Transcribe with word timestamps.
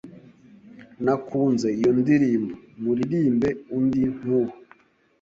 Nakunze 1.03 1.67
iyo 1.79 1.91
ndirimbo. 1.99 2.53
Muririmbe 2.81 3.49
undi 3.77 4.01
nkuwo. 4.15 4.53